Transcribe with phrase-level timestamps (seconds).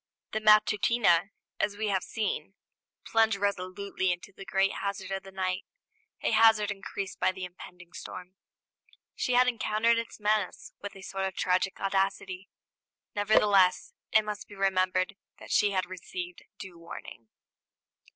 [0.31, 1.29] The Matutina,
[1.59, 2.55] as we have seen,
[3.05, 5.63] plunged resolutely into the great hazard of the night,
[6.23, 8.33] a hazard increased by the impending storm.
[9.15, 12.49] She had encountered its menace with a sort of tragic audacity;
[13.15, 17.27] nevertheless, it must be remembered that she had received due warning.